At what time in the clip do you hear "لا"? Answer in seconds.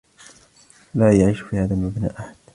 0.95-1.11